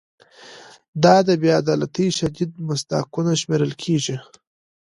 [1.03, 4.17] دا د بې عدالتۍ شدید مصداقونه شمېرل کیږي.